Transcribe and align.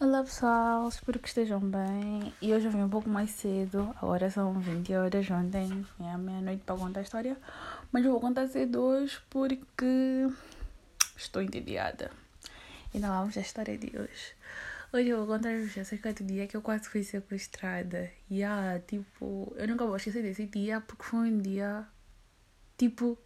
Olá 0.00 0.24
pessoal, 0.24 0.88
espero 0.88 1.20
que 1.20 1.28
estejam 1.28 1.60
bem. 1.60 2.34
E 2.42 2.52
hoje 2.52 2.66
eu 2.66 2.72
vim 2.72 2.82
um 2.82 2.88
pouco 2.88 3.08
mais 3.08 3.30
cedo, 3.30 3.94
agora 4.02 4.28
são 4.28 4.52
20 4.58 4.92
horas, 4.92 5.30
ontem 5.30 5.86
é 6.00 6.16
meia-noite 6.16 6.64
para 6.66 6.76
contar 6.76 6.98
a 6.98 7.02
história. 7.04 7.36
Mas 7.92 8.04
eu 8.04 8.10
vou 8.10 8.20
contar 8.20 8.48
cedo 8.48 8.82
hoje 8.82 9.20
porque 9.30 10.26
estou 11.16 11.40
entediada. 11.40 12.10
Então 12.92 13.08
vamos 13.08 13.38
à 13.38 13.40
história 13.40 13.78
de 13.78 13.96
hoje. 13.96 14.34
Hoje 14.92 15.10
eu 15.10 15.18
vou 15.24 15.36
contar-vos 15.36 15.78
acerca 15.78 16.12
do 16.12 16.24
dia 16.24 16.48
que 16.48 16.56
eu 16.56 16.60
quase 16.60 16.88
fui 16.88 17.04
sequestrada. 17.04 18.10
E 18.28 18.40
yeah, 18.40 18.80
tipo, 18.80 19.54
eu 19.56 19.68
nunca 19.68 19.86
vou 19.86 19.96
esquecer 19.96 20.22
desse 20.22 20.46
dia 20.46 20.80
porque 20.80 21.04
foi 21.04 21.30
um 21.30 21.38
dia 21.38 21.86
tipo. 22.76 23.16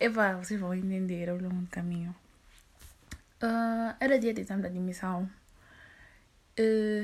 Eva, 0.00 0.38
vocês 0.38 0.58
vão 0.58 0.72
entender 0.72 1.28
ao 1.28 1.36
longo 1.36 1.60
do 1.60 1.68
caminho. 1.68 2.16
Uh, 3.42 3.94
era 4.00 4.18
dia 4.18 4.32
de 4.32 4.40
exame 4.40 4.62
de 4.62 4.68
admissão 4.68 5.28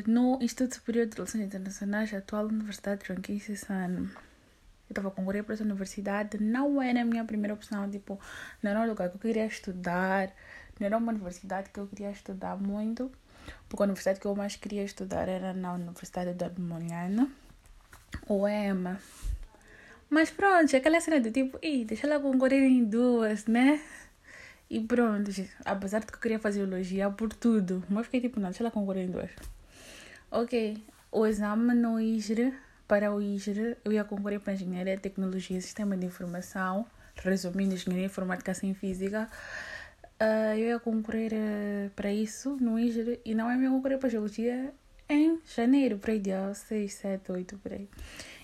no 0.07 0.39
Instituto 0.41 0.75
Superior 0.75 1.07
de 1.07 1.17
Relações 1.17 1.45
Internacionais, 1.45 2.13
atual 2.13 2.47
Universidade 2.47 3.07
João 3.07 3.21
Sano. 3.57 4.11
Eu 4.89 4.91
estava 4.91 5.09
a 5.09 5.11
concorrer 5.11 5.43
para 5.45 5.55
essa 5.55 5.65
universidade, 5.65 6.39
não 6.43 6.81
era 6.81 7.01
a 7.01 7.05
minha 7.05 7.25
primeira 7.25 7.55
opção, 7.55 7.91
tipo, 7.91 8.21
não 8.63 8.71
era 8.71 8.81
um 8.81 8.89
lugar 8.89 9.09
que 9.09 9.17
eu 9.17 9.21
queria 9.21 9.47
estudar, 9.47 10.31
não 10.79 10.87
era 10.87 10.97
uma 10.97 11.13
universidade 11.13 11.71
que 11.71 11.81
eu 11.81 11.87
queria 11.87 12.11
estudar 12.11 12.57
muito, 12.57 13.11
porque 13.69 13.83
a 13.83 13.87
universidade 13.87 14.21
que 14.21 14.27
eu 14.27 14.37
mais 14.37 14.57
queria 14.57 14.85
estudar 14.85 15.29
era 15.29 15.55
na 15.55 15.73
Universidade 15.73 16.35
da 16.35 16.51
Molhana, 16.59 17.31
ou 18.29 18.47
EMA. 18.47 19.01
Mas 20.11 20.31
pronto, 20.31 20.77
aquela 20.77 21.01
cena 21.01 21.19
do 21.19 21.31
tipo, 21.31 21.59
Ih, 21.63 21.85
deixa 21.85 22.07
ela 22.07 22.21
concorrer 22.21 22.63
em 22.63 22.85
duas, 22.85 23.47
né? 23.47 23.81
E 24.69 24.81
pronto, 24.81 25.31
apesar 25.65 26.01
de 26.01 26.07
que 26.07 26.15
eu 26.15 26.21
queria 26.21 26.39
fazer 26.39 26.63
elogiar 26.63 27.11
por 27.11 27.33
tudo, 27.33 27.85
mas 27.89 28.07
fiquei 28.07 28.21
tipo, 28.21 28.41
não, 28.41 28.49
deixa 28.49 28.63
ela 28.63 28.71
concorrer 28.71 29.05
em 29.05 29.11
duas. 29.11 29.31
Ok, 30.31 30.83
o 31.13 31.27
exame 31.27 31.75
no 31.75 32.01
IGRE, 32.01 32.53
para 32.89 33.15
o 33.15 33.21
IGRE, 33.21 33.77
eu 33.85 33.93
ia 33.93 34.05
concorrer 34.05 34.41
para 34.41 34.55
Engenharia, 34.55 34.99
Tecnologia 34.99 35.59
e 35.59 35.63
Sistema 35.63 35.97
de 35.97 36.07
Informação, 36.07 36.87
resumindo, 37.15 37.75
Engenharia 37.75 38.07
Informática 38.07 38.53
sem 38.53 38.75
Física. 38.75 39.29
Uh, 40.21 40.57
eu 40.57 40.67
ia 40.69 40.79
concorrer 40.79 41.33
uh, 41.33 41.91
para 41.91 42.13
isso 42.13 42.57
no 42.61 42.79
IGRE 42.79 43.21
e 43.25 43.35
não 43.35 43.51
é 43.51 43.57
meu 43.57 43.71
concorrer 43.71 43.99
para 43.99 44.09
Geologia 44.09 44.73
em 45.09 45.39
janeiro, 45.55 45.99
por 45.99 46.11
aí, 46.11 46.19
dia 46.19 46.53
6, 46.53 46.93
7, 46.93 47.33
8, 47.33 47.59
por 47.59 47.73
aí. 47.73 47.89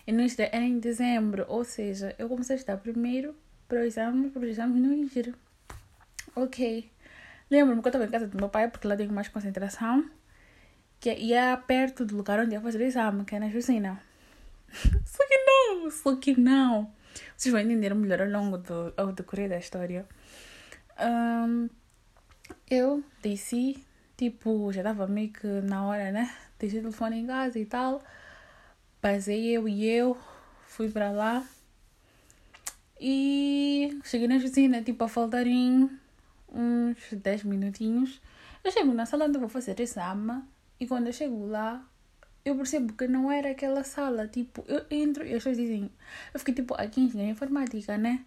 E 0.07 0.13
no 0.13 0.21
IGRE 0.21 0.49
era 0.53 0.65
em 0.65 0.79
dezembro, 0.79 1.45
ou 1.49 1.65
seja, 1.65 2.15
eu 2.19 2.29
comecei 2.29 2.55
a 2.55 2.59
estudar 2.59 2.77
primeiro 2.77 3.35
para 3.67 3.81
o 3.81 3.85
exame, 3.85 4.31
para 4.31 4.43
os 4.43 4.49
exames 4.49 4.83
no 4.83 4.93
IGRE. 4.93 5.35
Ok. 6.37 6.91
Lembro-me 7.51 7.83
que 7.83 7.89
eu 7.89 7.91
estava 7.91 8.05
em 8.05 8.11
casa 8.11 8.29
do 8.29 8.37
meu 8.37 8.49
pai, 8.49 8.69
porque 8.69 8.87
lá 8.87 8.97
tenho 8.97 9.13
mais 9.13 9.29
concentração. 9.29 10.09
Que 11.01 11.13
ia 11.15 11.57
perto 11.67 12.05
do 12.05 12.17
lugar 12.17 12.39
onde 12.39 12.53
ia 12.53 12.61
fazer 12.61 12.79
o 12.79 12.83
exame, 12.83 13.25
que 13.25 13.35
é 13.35 13.41
na 13.41 13.49
Jusina. 13.49 14.01
só 15.05 15.27
que 15.27 15.37
não, 15.39 15.91
só 15.91 16.17
que 16.17 16.39
não. 16.39 16.93
Vocês 17.37 17.53
vão 17.53 17.61
entender 17.61 17.95
melhor 17.95 18.23
ao 18.23 18.29
longo 18.29 18.59
do 18.59 18.93
ao 18.97 19.13
decorrer 19.13 19.49
da 19.49 19.59
história. 19.59 20.07
Um, 21.01 21.69
eu 22.71 23.03
desci, 23.23 23.85
tipo, 24.17 24.73
já 24.73 24.83
estava 24.83 25.07
meio 25.07 25.33
que 25.33 25.47
na 25.47 25.87
hora, 25.87 26.13
né? 26.13 26.33
Deixei 26.59 26.79
o 26.81 26.83
telefone 26.83 27.21
em 27.21 27.27
casa 27.27 27.59
e 27.59 27.65
tal. 27.65 28.03
Passei 29.01 29.47
eu 29.57 29.67
e 29.67 29.87
eu, 29.89 30.17
fui 30.69 30.89
para 30.91 31.11
lá. 31.11 31.45
E 33.01 33.99
cheguei 34.05 34.29
na 34.29 34.39
Jusina, 34.39 34.83
tipo, 34.83 35.03
a 35.03 35.09
faltarem 35.09 35.91
uns 36.53 36.97
10 37.13 37.45
minutinhos. 37.45 38.21
Eu 38.63 38.71
chego 38.71 38.93
na 38.93 39.07
sala 39.07 39.27
onde 39.27 39.39
vou 39.39 39.49
fazer 39.49 39.81
exame 39.81 40.43
e 40.79 40.87
quando 40.87 41.07
eu 41.09 41.13
chego 41.13 41.47
lá, 41.47 41.87
eu 42.45 42.57
percebo 42.57 42.93
que 42.95 43.07
não 43.07 43.31
era 43.31 43.51
aquela 43.51 43.85
sala. 43.85 44.27
Tipo, 44.27 44.65
eu 44.67 44.85
entro 44.91 45.25
e 45.25 45.29
as 45.29 45.45
pessoas 45.45 45.57
dizem, 45.57 45.91
eu 46.33 46.41
fiquei 46.41 46.55
tipo, 46.55 46.75
aqui 46.75 47.01
em 47.01 47.05
engenharia 47.05 47.33
informática, 47.33 47.97
né? 47.99 48.25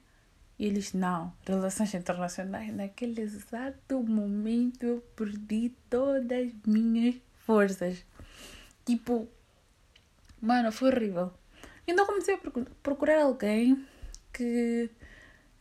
E 0.57 0.65
eles, 0.67 0.93
não, 0.93 1.33
relações 1.45 1.93
internacionais. 1.93 2.73
Naquele 2.73 3.21
exato 3.21 4.03
momento 4.03 4.85
eu 4.85 5.01
perdi 5.15 5.73
todas 5.89 6.47
as 6.47 6.53
minhas 6.65 7.15
forças. 7.45 8.05
Tipo, 8.85 9.27
mano, 10.41 10.71
foi 10.71 10.91
horrível. 10.91 11.33
Então 11.87 12.05
comecei 12.05 12.35
a 12.35 12.39
procurar 12.81 13.23
alguém 13.23 13.85
que 14.31 14.89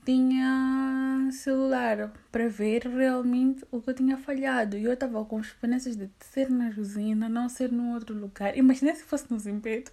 tinha 0.04 1.28
celular 1.30 2.12
para 2.30 2.48
ver 2.48 2.86
realmente 2.86 3.64
o 3.70 3.80
que 3.80 3.90
eu 3.90 3.94
tinha 3.94 4.16
falhado. 4.16 4.76
E 4.76 4.84
eu 4.84 4.92
estava 4.92 5.24
com 5.24 5.40
esperanças 5.40 5.96
de 5.96 6.10
ser 6.20 6.50
na 6.50 6.68
usina, 6.76 7.28
não 7.28 7.48
ser 7.48 7.70
num 7.70 7.94
outro 7.94 8.14
lugar. 8.14 8.56
Imagina 8.56 8.94
se 8.94 9.04
fosse 9.04 9.30
no 9.30 9.38
Zimpeto. 9.38 9.92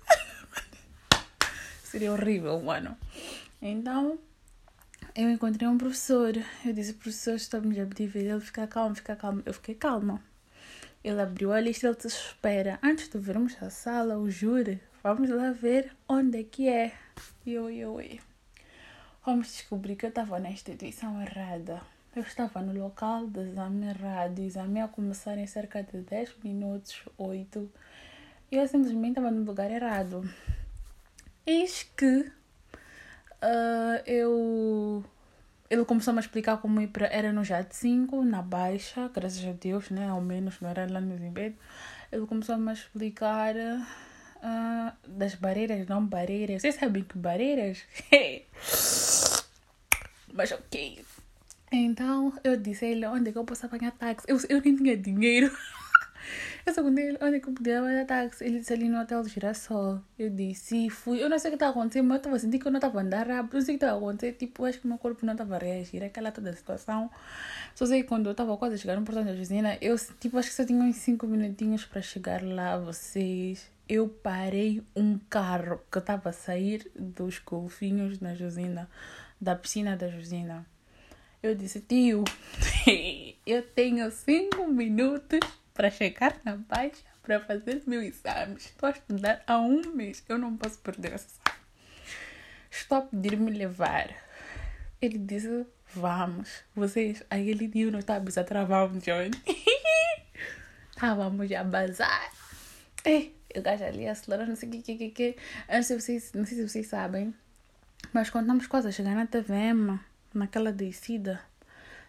Seria 1.83 2.11
horrível, 2.11 2.61
mano. 2.61 2.97
Então, 3.61 4.19
eu 5.15 5.29
encontrei 5.29 5.67
um 5.67 5.77
professor. 5.77 6.33
Eu 6.65 6.73
disse, 6.73 6.93
professor, 6.93 7.35
estamos 7.35 7.77
a 7.77 7.85
pedir 7.85 8.15
ele, 8.15 8.39
fica 8.39 8.67
calmo, 8.67 8.95
fica 8.95 9.15
calmo. 9.15 9.41
Eu 9.45 9.53
fiquei 9.53 9.75
calma. 9.75 10.21
Ele 11.03 11.21
abriu 11.21 11.53
a 11.53 11.59
lista, 11.59 11.87
ele 11.87 11.95
te 11.95 12.07
espera. 12.07 12.79
Antes 12.83 13.07
de 13.07 13.17
vermos 13.17 13.55
a 13.61 13.69
sala, 13.69 14.17
o 14.17 14.29
júri, 14.29 14.81
vamos 15.01 15.29
lá 15.29 15.51
ver 15.51 15.95
onde 16.07 16.39
é 16.39 16.43
que 16.43 16.67
é. 16.67 16.93
E 17.45 17.53
eu, 17.53 17.69
eu, 17.69 18.01
eu. 18.01 18.28
Vamos 19.25 19.47
descobrir 19.47 19.95
que 19.95 20.05
eu 20.05 20.09
estava 20.09 20.39
na 20.39 20.49
instituição 20.49 21.21
errada. 21.21 21.81
Eu 22.15 22.23
estava 22.23 22.61
no 22.61 22.73
local 22.73 23.27
do 23.27 23.41
exame 23.41 23.87
errado. 23.87 24.39
Exame 24.39 24.79
ia 24.79 24.87
começar 24.87 25.37
em 25.37 25.45
cerca 25.45 25.83
de 25.83 25.99
10 26.01 26.35
minutos, 26.43 27.03
8. 27.17 27.71
E 28.51 28.55
eu 28.55 28.67
simplesmente 28.67 29.17
estava 29.17 29.29
no 29.29 29.43
lugar 29.43 29.69
errado. 29.69 30.27
Eis 31.45 31.83
que 31.97 32.31
uh, 33.43 34.01
eu 34.05 35.03
ele 35.69 35.85
começou 35.85 36.11
a 36.11 36.15
me 36.15 36.19
explicar 36.19 36.57
como 36.57 36.81
ir 36.81 36.87
para. 36.87 37.07
Era 37.07 37.31
no 37.31 37.43
JAT 37.43 37.75
5, 37.75 38.23
na 38.23 38.41
Baixa, 38.41 39.07
graças 39.13 39.45
a 39.45 39.51
Deus, 39.51 39.89
né? 39.91 40.07
Ao 40.09 40.19
menos 40.19 40.59
não 40.59 40.69
era 40.69 40.91
lá 40.91 40.99
no 40.99 41.15
Zimbabwe. 41.17 41.55
Ele 42.11 42.25
começou 42.25 42.55
a 42.55 42.57
me 42.57 42.73
explicar 42.73 43.53
uh, 43.55 44.91
das 45.07 45.35
barreiras, 45.35 45.85
não 45.87 46.03
barreiras. 46.03 46.61
Vocês 46.61 46.75
sabem 46.75 47.03
que 47.03 47.17
barreiras? 47.17 47.83
Mas 50.39 50.53
ok. 50.53 51.03
Então 51.69 52.31
eu 52.45 52.55
disse 52.55 52.85
a 52.85 52.87
ele 52.87 53.05
onde 53.07 53.27
é 53.27 53.31
que 53.33 53.37
eu 53.37 53.43
posso 53.43 53.65
apanhar 53.65 53.91
táxi. 53.91 54.25
Eu, 54.25 54.39
eu 54.47 54.61
nem 54.61 54.73
tinha 54.73 54.95
dinheiro. 54.95 55.51
eu 56.65 56.73
contei 56.73 57.09
ele 57.09 57.17
onde 57.21 57.35
é 57.35 57.39
que 57.41 57.49
eu 57.49 57.53
podia 57.53 57.81
apanhar 57.81 58.05
táxi. 58.05 58.45
Ele 58.45 58.59
disse 58.59 58.71
ali 58.71 58.87
no 58.87 59.01
hotel 59.01 59.21
Girassol. 59.27 59.99
Eu 60.17 60.29
disse, 60.29 60.89
fui. 60.89 61.21
Eu 61.21 61.27
não 61.27 61.37
sei 61.37 61.49
o 61.49 61.51
que 61.51 61.55
estava 61.55 61.71
acontecendo, 61.71 62.05
mas 62.05 62.15
eu 62.15 62.17
estava 62.19 62.39
sentindo 62.39 62.61
que 62.61 62.67
eu 62.69 62.71
não 62.71 62.77
estava 62.77 63.01
andando 63.01 63.27
rápido. 63.27 63.53
Não 63.55 63.61
sei 63.61 63.75
o 63.75 63.77
que 63.77 63.83
estava 63.83 63.97
acontecendo. 63.97 64.37
Tipo, 64.37 64.63
acho 64.63 64.79
que 64.79 64.87
meu 64.87 64.97
corpo 64.97 65.25
não 65.25 65.33
estava 65.33 65.57
a 65.57 65.59
reagir. 65.59 66.01
Aquela 66.05 66.31
toda 66.31 66.51
a 66.51 66.53
situação. 66.53 67.11
Só 67.75 67.85
sei 67.85 68.03
que 68.03 68.07
quando 68.07 68.27
eu 68.27 68.31
estava 68.31 68.55
quase 68.55 68.75
a 68.75 68.77
chegar 68.77 68.95
no 68.95 69.03
portão 69.03 69.25
da 69.25 69.33
usina, 69.33 69.77
eu, 69.81 69.97
tipo, 70.21 70.37
acho 70.37 70.47
que 70.47 70.55
só 70.55 70.63
tinha 70.63 70.81
uns 70.81 70.95
5 70.95 71.27
minutinhos 71.27 71.83
para 71.83 72.01
chegar 72.01 72.41
lá, 72.41 72.77
vocês 72.77 73.69
eu 73.89 74.07
parei 74.07 74.83
um 74.95 75.17
carro 75.17 75.81
que 75.91 75.97
estava 75.97 76.29
a 76.29 76.31
sair 76.31 76.89
dos 76.95 77.39
golfinhos 77.39 78.19
na 78.19 78.35
Josina, 78.35 78.87
da 79.39 79.55
piscina 79.55 79.95
da 79.95 80.09
Josina. 80.09 80.65
Eu 81.41 81.55
disse, 81.55 81.79
tio, 81.81 82.23
eu 83.45 83.61
tenho 83.61 84.11
cinco 84.11 84.67
minutos 84.67 85.39
para 85.73 85.89
chegar 85.89 86.37
na 86.43 86.57
baixa 86.57 87.03
para 87.21 87.39
fazer 87.39 87.83
meu 87.85 88.01
exame. 88.01 88.55
Estou 88.57 88.87
a 88.87 88.91
estudar 88.91 89.43
há 89.47 89.57
um 89.59 89.81
mês. 89.93 90.23
Eu 90.27 90.37
não 90.37 90.57
posso 90.57 90.79
perder 90.79 91.13
essa 91.13 91.27
Estou 92.69 92.97
a 92.97 93.01
pedir-me 93.01 93.51
levar. 93.51 94.09
Ele 95.01 95.17
disse, 95.17 95.65
vamos. 95.93 96.63
Vocês, 96.75 97.23
aí 97.29 97.49
ele 97.49 97.67
disse, 97.67 97.91
não 97.91 97.99
está 97.99 98.17
a 98.17 98.43
travar 98.43 98.89
um 98.89 98.97
John. 98.99 99.31
Estávamos 100.91 101.51
a 101.51 101.63
bazar. 101.63 102.31
Ei, 103.05 103.35
o 103.55 103.61
gajo 103.61 103.83
ali 103.85 104.07
acelerando, 104.07 104.49
não 104.49 104.55
sei 104.55 104.69
o 104.69 104.71
que, 104.73 104.81
que, 104.81 104.97
que, 104.97 105.09
que. 105.09 105.35
Não 105.71 105.81
sei, 105.81 105.99
vocês, 105.99 106.33
não 106.33 106.45
sei 106.45 106.57
se 106.57 106.67
vocês 106.67 106.87
sabem, 106.87 107.33
mas 108.13 108.29
quase 108.67 108.87
a 108.87 108.91
chegar 108.91 109.15
na 109.15 109.25
TVM, 109.25 109.99
naquela 110.33 110.71
descida, 110.71 111.41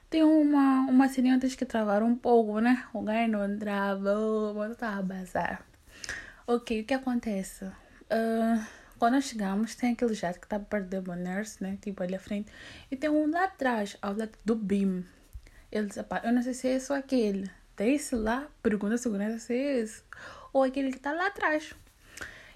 tem 0.09 0.23
uma, 0.25 0.87
uma 0.89 1.09
cena 1.09 1.35
antes 1.35 1.55
que 1.55 1.65
travaram 1.65 2.07
um 2.07 2.17
pouco, 2.17 2.59
né? 2.59 2.85
O 2.93 3.03
gajo 3.03 3.31
não 3.31 3.45
entrava, 3.45 4.19
o 4.19 4.65
estava 4.73 4.99
a 4.99 5.03
bazar. 5.03 5.63
Ok, 6.47 6.81
o 6.81 6.85
que 6.85 6.95
acontece? 6.95 7.65
Uh, 7.65 8.61
quando 8.99 9.15
nós 9.15 9.25
chegamos, 9.25 9.75
tem 9.77 9.93
aquele 9.93 10.15
jato 10.15 10.41
que 10.41 10.47
está 10.47 10.59
perto 10.59 10.89
da 10.89 11.01
Bonners, 11.01 11.61
né? 11.61 11.79
Tipo 11.81 12.03
ali 12.03 12.17
à 12.17 12.19
frente. 12.19 12.51
E 12.91 12.97
tem 12.97 13.09
um 13.09 13.31
lá 13.31 13.45
atrás, 13.45 13.97
ao 14.03 14.17
lado 14.17 14.33
do 14.45 14.57
BIM. 14.57 15.05
Ele 15.71 15.87
disse, 15.87 16.05
eu 16.25 16.33
não 16.33 16.43
sei 16.43 16.55
se 16.55 16.69
é 16.69 16.73
esse 16.75 16.93
ou 16.93 16.99
aquele. 16.99 17.49
Tem 17.77 17.95
esse 17.95 18.17
lá, 18.17 18.49
pergunta 18.63 18.97
a 18.97 18.99
segurança 18.99 19.39
se 19.39 19.55
é 19.55 19.79
esse 19.79 20.03
ou 20.53 20.65
aquele 20.65 20.91
que 20.91 20.97
está 20.97 21.13
lá 21.13 21.29
atrás. 21.29 21.73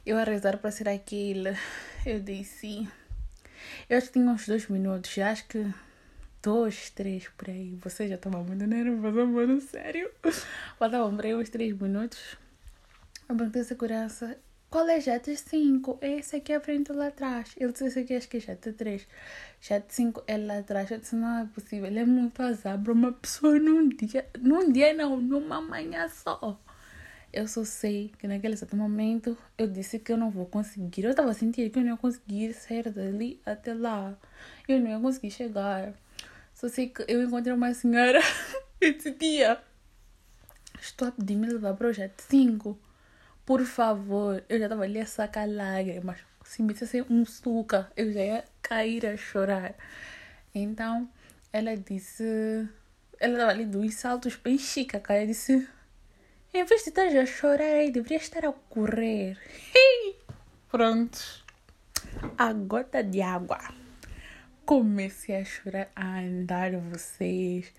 Eu 0.05 0.19
a 0.19 0.25
rezar 0.25 0.59
para 0.59 0.71
ser 0.71 0.89
aquele. 0.89 1.57
Eu 2.05 2.21
disse. 2.21 2.89
Eu 3.89 3.99
acho 3.99 4.09
que 4.09 4.15
tinha 4.15 4.31
uns 4.31 4.47
dois 4.47 4.69
minutos. 4.69 5.19
Acho 5.19 5.47
que 5.49 5.67
dois, 6.43 6.91
três 6.91 7.29
por 7.37 7.49
aí. 7.49 7.77
Você 7.83 8.09
já 8.09 8.17
estava 8.17 8.43
muito 8.43 8.67
nervosa, 8.67 9.25
mano, 9.25 9.61
sério. 9.61 10.11
Faltavam 10.79 11.17
por 11.17 11.25
aí 11.25 11.35
uns 11.35 11.49
três 11.49 11.79
minutos. 11.79 12.37
Eu 13.29 13.37
perguntei 13.37 13.63
a 13.63 13.65
segurança, 13.65 14.39
qual 14.75 14.89
é 14.89 15.01
jet 15.01 15.25
5? 15.37 15.99
Esse 16.03 16.35
aqui 16.35 16.53
é 16.53 16.57
a 16.57 16.61
frente 16.61 16.93
lá 16.93 17.07
atrás. 17.07 17.55
Ele 17.57 17.71
disse, 17.71 17.87
esse 17.87 18.01
aqui 18.01 18.17
acho 18.17 18.29
que 18.29 18.39
é 18.39 18.41
jet 18.41 18.73
3. 18.73 19.07
Jet 19.61 19.85
5 19.89 20.25
é 20.27 20.37
lá 20.37 20.59
atrás. 20.59 20.91
Eu 20.91 20.99
disse, 20.99 21.15
não 21.15 21.39
é 21.39 21.47
possível. 21.47 21.87
Ele 21.87 22.01
é 22.01 22.05
muito 22.05 22.43
azar 22.43 22.77
para 22.83 22.93
uma 22.93 23.13
pessoa 23.13 23.57
num 23.59 23.89
dia. 23.89 24.29
Num 24.41 24.73
dia 24.73 24.93
não, 24.93 25.17
numa 25.17 25.61
manhã 25.61 26.09
só. 26.09 26.59
Eu 27.35 27.49
só 27.49 27.65
sei 27.65 28.13
que 28.19 28.29
naquele 28.29 28.57
certo 28.57 28.77
momento 28.77 29.37
eu 29.59 29.67
disse 29.67 29.99
que 29.99 30.13
eu 30.13 30.17
não 30.17 30.31
vou 30.31 30.47
conseguir. 30.47 31.05
Eu 31.05 31.11
estava 31.11 31.35
sentindo 31.35 31.69
que 31.71 31.79
eu 31.79 31.83
não 31.83 31.91
ia 31.91 31.97
conseguir 31.97 32.55
sair 32.55 32.89
dali 32.91 33.41
até 33.45 33.75
lá. 33.75 34.17
Eu 34.69 34.79
não 34.81 34.89
ia 34.89 35.01
conseguir 35.01 35.33
chegar. 35.33 35.93
Só 36.55 36.69
sei 36.69 36.89
que 36.89 37.05
eu 37.09 37.23
encontrei 37.23 37.53
uma 37.53 37.75
senhora 37.75 38.21
esse 38.81 39.11
dia. 39.11 39.61
Estou 40.81 41.09
a 41.09 41.13
pedir 41.13 41.37
me 41.37 41.49
levar 41.49 41.75
para 41.75 41.89
o 41.89 41.93
jet 41.93 42.15
5 42.29 42.79
por 43.47 43.63
favor, 43.67 44.43
eu 44.49 44.59
já 44.59 44.65
estava 44.65 44.85
ali 44.85 44.99
a 44.99 45.05
sacar 45.05 45.47
lágrimas. 45.47 46.19
Se 46.45 46.63
me 46.63 46.73
dissesse 46.73 47.03
um 47.11 47.27
suca, 47.27 47.93
eu 47.95 48.11
já 48.11 48.21
ia 48.21 48.45
cair 48.63 49.05
a 49.05 49.19
chorar. 49.19 49.75
Então, 50.55 51.11
ela 51.53 51.77
disse. 51.77 52.25
Ela 53.21 53.35
estava 53.35 53.51
ali 53.51 53.67
dois 53.67 53.97
saltos 53.97 54.37
bem 54.37 54.57
chica, 54.57 54.99
cara. 54.99 55.27
disse: 55.27 55.69
Em 56.57 56.65
vez 56.65 56.85
de 56.85 56.91
estar 56.91 57.09
a 57.09 57.27
chorar 57.27 57.65
aí, 57.65 57.91
deveria 57.91 58.17
estar 58.17 58.45
a 58.45 58.53
correr. 58.53 59.37
Pronto. 60.71 61.19
A 62.39 62.53
gota 62.53 63.03
de 63.03 63.21
água. 63.21 63.59
Comecei 64.65 65.35
a 65.35 65.45
chorar, 65.45 65.91
a 65.97 66.21
andar 66.21 66.77
vocês 66.77 67.73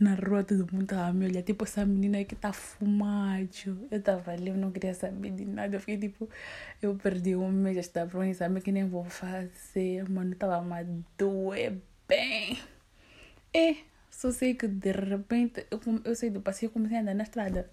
na 0.00 0.14
rua 0.14 0.42
todo 0.42 0.66
mundo 0.72 0.86
tava 0.86 1.12
me 1.12 1.26
olhando, 1.26 1.44
tipo 1.44 1.64
essa 1.64 1.84
menina 1.84 2.24
que 2.24 2.34
tá 2.34 2.54
fumado. 2.54 3.86
Eu 3.90 4.02
tava 4.02 4.32
ali, 4.32 4.48
eu 4.48 4.56
não 4.56 4.72
queria 4.72 4.94
saber 4.94 5.30
de 5.30 5.44
nada. 5.44 5.76
Eu 5.76 5.80
fiquei 5.80 5.98
tipo, 5.98 6.26
eu 6.80 6.94
perdi 6.96 7.36
um 7.36 7.52
mês 7.52 7.76
esta 7.76 8.06
prova, 8.06 8.32
sabe 8.32 8.62
que 8.62 8.72
nem 8.72 8.88
vou 8.88 9.04
fazer. 9.04 10.08
Mano, 10.08 10.34
tava 10.36 10.58
uma 10.58 10.82
doer 11.18 11.74
bem. 12.08 12.58
E 13.54 13.84
só 14.10 14.30
sei 14.30 14.54
que 14.54 14.66
de 14.66 14.92
repente 14.92 15.66
eu, 15.70 15.80
eu 16.02 16.16
saí 16.16 16.30
do 16.30 16.40
passeio 16.40 16.70
e 16.70 16.72
comecei 16.72 16.96
a 16.96 17.02
andar 17.02 17.14
na 17.14 17.24
estrada. 17.24 17.70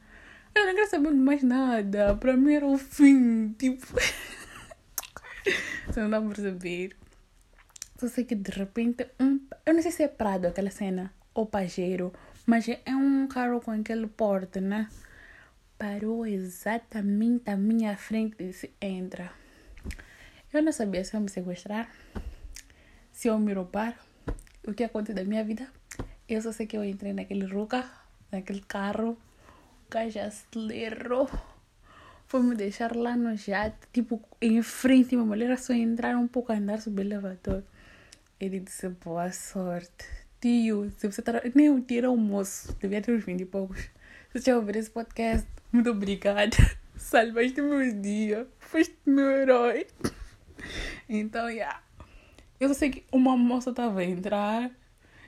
Eu 0.55 0.65
não 0.65 0.73
queria 0.73 0.87
saber 0.87 1.11
mais 1.11 1.43
nada. 1.43 2.15
Pra 2.15 2.35
mim 2.35 2.53
era 2.53 2.65
o 2.65 2.77
fim, 2.77 3.53
tipo. 3.53 3.85
Você 5.87 6.01
não 6.01 6.09
dá 6.09 6.19
pra 6.19 6.29
perceber. 6.29 6.95
Só 7.97 8.07
sei 8.07 8.23
que 8.23 8.35
de 8.35 8.51
repente, 8.51 9.07
um, 9.19 9.39
eu 9.65 9.73
não 9.73 9.81
sei 9.81 9.91
se 9.91 10.03
é 10.03 10.07
Prado 10.07 10.47
aquela 10.47 10.71
cena 10.71 11.13
ou 11.33 11.45
Pajero, 11.45 12.13
mas 12.45 12.67
é 12.69 12.95
um 12.95 13.27
carro 13.27 13.59
com 13.59 13.71
aquele 13.71 14.07
porte, 14.07 14.61
né? 14.61 14.87
Parou 15.77 16.25
exatamente 16.25 17.49
à 17.49 17.57
minha 17.57 17.97
frente 17.97 18.35
e 18.39 18.47
disse: 18.47 18.71
entra. 18.81 19.31
Eu 20.51 20.63
não 20.63 20.71
sabia 20.71 21.03
se 21.03 21.13
eu 21.13 21.21
me 21.21 21.29
sequestrar, 21.29 21.89
se 23.11 23.27
eu 23.27 23.37
me 23.37 23.53
roubar, 23.53 23.99
o 24.65 24.73
que 24.73 24.83
aconteceu 24.83 25.15
da 25.15 25.23
minha 25.23 25.43
vida. 25.43 25.67
Eu 26.27 26.41
só 26.41 26.51
sei 26.51 26.67
que 26.67 26.77
eu 26.77 26.83
entrei 26.83 27.11
naquele 27.11 27.45
ruca, 27.45 27.89
naquele 28.31 28.61
carro, 28.61 29.17
o 29.89 29.91
cara 29.91 30.07
já 30.07 30.27
acelerou, 30.27 31.27
foi 32.27 32.43
me 32.43 32.55
deixar 32.55 32.95
lá 32.95 33.17
no 33.17 33.35
jato, 33.35 33.87
tipo, 33.91 34.21
em 34.39 34.61
frente, 34.61 35.15
minha 35.15 35.25
mulher 35.25 35.57
só 35.57 35.73
entrar 35.73 36.15
um 36.15 36.27
pouco, 36.27 36.53
andar, 36.53 36.79
subir 36.79 37.01
o 37.01 37.05
elevador. 37.05 37.63
Ele 38.39 38.59
disse: 38.59 38.87
boa 38.87 39.31
sorte 39.31 40.05
tio, 40.39 40.91
se 40.95 41.07
você 41.07 41.23
tá. 41.23 41.41
Nem 41.55 41.71
o 41.71 41.81
tio 41.81 41.97
era 41.97 42.07
almoço, 42.07 42.77
devia 42.79 43.01
ter 43.01 43.13
uns 43.13 43.23
20 43.23 43.41
e 43.41 43.45
poucos. 43.45 43.79
Se 44.31 44.39
você 44.39 44.53
ouvir 44.53 44.75
esse 44.75 44.91
podcast, 44.91 45.47
muito 45.71 45.89
obrigada. 45.89 46.55
Salvaste 46.95 47.59
meus 47.59 47.99
dias, 47.99 48.45
foste 48.59 48.95
meu 49.07 49.31
herói. 49.31 49.87
Então, 51.09 51.49
yeah. 51.49 51.81
Eu 52.59 52.71
sei 52.75 52.91
que 52.91 53.05
uma 53.11 53.35
moça 53.35 53.73
tava 53.73 54.01
a 54.01 54.05
entrar 54.05 54.69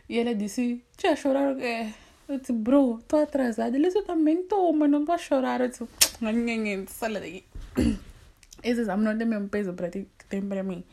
e 0.07 0.19
ela 0.19 0.35
disse: 0.35 0.85
Tia, 0.95 1.15
chorar 1.15 1.55
o 1.55 1.57
quê? 1.57 1.91
Eu 2.31 2.39
disse: 2.39 2.53
Bro, 2.53 3.01
tô 3.07 3.17
atrasada. 3.17 3.75
Ele 3.75 3.85
disse: 3.85 3.97
Eu 3.97 4.03
também 4.03 4.43
tô, 4.43 4.71
mas 4.73 4.89
não 4.89 5.05
tô 5.05 5.11
a 5.11 5.17
chorar. 5.17 5.61
Eu 5.61 5.67
disse: 5.67 5.85
Sai 6.87 7.13
daí. 7.13 7.43
Esse 8.63 8.81
exame 8.81 9.03
não 9.03 9.17
tem 9.17 9.27
mesmo 9.27 9.49
peso 9.49 9.73
para 9.73 9.89
ti 9.89 10.07
que 10.17 10.25
tem 10.25 10.41
para 10.41 10.63
mim. 10.63 10.83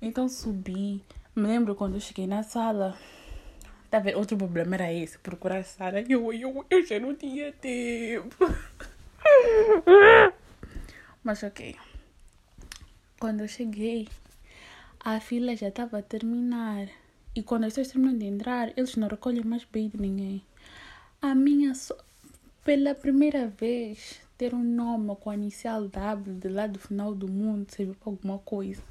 Então 0.00 0.28
subi. 0.28 1.02
Me 1.34 1.48
lembro 1.48 1.74
quando 1.74 1.94
eu 1.94 2.00
cheguei 2.00 2.26
na 2.26 2.42
sala, 2.42 2.96
Tá 3.94 4.00
vendo? 4.00 4.18
Outro 4.18 4.36
problema 4.36 4.74
era 4.74 4.92
esse, 4.92 5.16
procurar 5.18 5.62
Sara. 5.62 6.04
Eu, 6.08 6.32
eu, 6.32 6.66
eu 6.68 6.84
já 6.84 6.98
não 6.98 7.14
tinha 7.14 7.52
tempo. 7.52 8.36
Mas 11.22 11.44
ok. 11.44 11.76
Quando 13.20 13.42
eu 13.42 13.46
cheguei, 13.46 14.08
a 14.98 15.20
fila 15.20 15.54
já 15.54 15.68
estava 15.68 15.98
a 15.98 16.02
terminar. 16.02 16.88
E 17.34 17.42
quando 17.42 17.64
as 17.64 17.72
pessoas 17.72 17.88
terminam 17.88 18.16
de 18.16 18.26
entrar, 18.26 18.72
eles 18.76 18.94
não 18.96 19.08
recolhem 19.08 19.42
mais 19.44 19.64
bem 19.64 19.88
de 19.88 20.00
ninguém. 20.00 20.42
A 21.20 21.34
minha 21.34 21.74
so... 21.74 21.96
pela 22.64 22.94
primeira 22.94 23.48
vez 23.48 24.20
ter 24.38 24.54
um 24.54 24.62
nome 24.62 25.16
com 25.16 25.30
a 25.30 25.34
inicial 25.34 25.88
W 25.88 26.34
de 26.34 26.48
lá 26.48 26.66
do 26.66 26.78
final 26.78 27.14
do 27.14 27.28
mundo 27.28 27.70
serviu 27.70 27.94
para 27.94 28.12
alguma 28.12 28.38
coisa. 28.38 28.82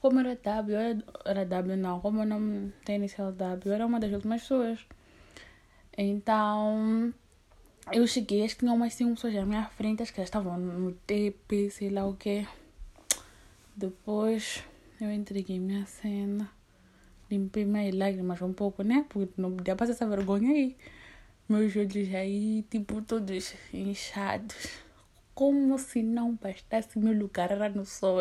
Como 0.00 0.20
era 0.20 0.36
W, 0.36 0.76
era, 0.76 1.04
era 1.24 1.44
W 1.44 1.76
não, 1.76 2.00
como 2.00 2.20
o 2.20 2.24
nome 2.24 2.72
tem 2.84 2.96
inicial 2.96 3.32
W, 3.32 3.74
era 3.74 3.84
uma 3.84 3.98
das 3.98 4.12
últimas 4.12 4.42
pessoas. 4.42 4.78
Então, 5.96 7.12
eu 7.92 8.06
cheguei, 8.06 8.44
acho 8.44 8.54
que 8.54 8.60
tinha 8.60 8.72
umas 8.72 8.94
5 8.94 9.14
pessoas 9.14 9.34
à 9.36 9.44
minha 9.44 9.64
frente, 9.66 10.02
acho 10.02 10.12
que 10.12 10.20
elas 10.20 10.28
estavam 10.28 10.56
no 10.56 10.92
TP, 10.92 11.70
sei 11.70 11.90
lá 11.90 12.06
o 12.06 12.14
que. 12.14 12.46
Depois, 13.76 14.62
eu 15.00 15.10
entreguei 15.10 15.58
minha 15.58 15.84
cena, 15.86 16.48
limpei 17.30 17.64
minhas 17.64 17.94
lágrimas 17.94 18.40
um 18.42 18.52
pouco, 18.52 18.82
né? 18.82 19.04
Porque 19.08 19.32
não 19.36 19.56
podia 19.56 19.76
passar 19.76 19.92
essa 19.92 20.06
vergonha 20.06 20.50
aí. 20.50 20.76
Meus 21.48 21.74
olhos 21.76 22.14
aí, 22.14 22.64
tipo, 22.70 23.00
todos 23.02 23.54
inchados. 23.72 24.54
Como 25.34 25.78
se 25.78 26.02
não 26.02 26.34
bastasse 26.34 26.98
meu 26.98 27.16
lugar 27.16 27.50
era 27.50 27.68
no 27.68 27.84
sol. 27.84 28.18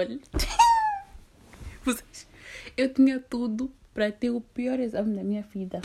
Vocês, 1.83 2.27
eu 2.75 2.93
tinha 2.93 3.19
tudo 3.19 3.71
para 3.93 4.11
ter 4.11 4.29
o 4.29 4.41
pior 4.41 4.79
exame 4.79 5.15
da 5.15 5.23
minha 5.23 5.41
vida. 5.41 5.81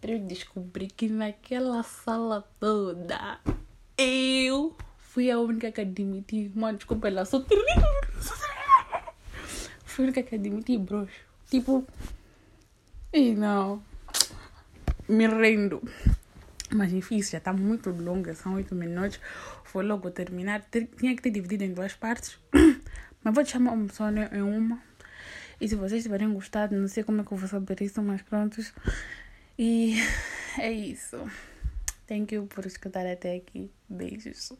Para 0.00 0.12
eu 0.12 0.18
descobrir 0.18 0.88
que 0.88 1.08
naquela 1.08 1.82
sala 1.82 2.42
toda 2.58 3.38
eu 3.96 4.74
fui 4.96 5.30
a 5.30 5.38
única 5.38 5.70
que 5.70 5.80
admiti. 5.80 6.50
Mano, 6.54 6.78
desculpa 6.78 7.10
lá, 7.10 7.24
sou 7.24 7.42
terrível. 7.42 7.90
Fui 9.84 10.04
a 10.04 10.06
única 10.06 10.22
que 10.22 10.34
admiti, 10.36 10.78
bros. 10.78 11.10
Tipo, 11.50 11.84
e 13.14 13.34
não. 13.34 13.82
Me 15.08 15.26
rendo. 15.26 15.82
Mas 16.72 16.92
enfim, 16.92 17.20
já 17.22 17.38
está 17.38 17.52
muito 17.52 17.90
longa, 17.90 18.34
são 18.34 18.54
oito 18.54 18.74
minutos. 18.74 19.20
Foi 19.64 19.84
logo 19.84 20.10
terminar. 20.10 20.64
Tinha 20.70 21.16
que 21.16 21.22
ter 21.22 21.30
dividido 21.30 21.64
em 21.64 21.72
duas 21.72 21.94
partes. 21.94 22.38
Mas 23.22 23.34
vou 23.34 23.44
te 23.44 23.50
chamar 23.50 23.72
um 23.72 23.88
sonho 23.88 24.28
em 24.32 24.40
uma 24.40 24.80
e 25.60 25.68
se 25.68 25.74
vocês 25.74 26.02
tiverem 26.02 26.32
gostado, 26.32 26.74
não 26.74 26.88
sei 26.88 27.04
como 27.04 27.20
é 27.20 27.24
que 27.24 27.32
eu 27.32 27.36
vou 27.36 27.46
saber 27.46 27.82
isso, 27.82 28.00
mas 28.02 28.22
prontos. 28.22 28.72
E 29.58 29.94
é 30.58 30.72
isso. 30.72 31.18
Thank 32.06 32.34
you 32.34 32.46
por 32.46 32.64
escutar 32.64 33.06
até 33.06 33.36
aqui. 33.36 33.70
Beijos. 33.86 34.52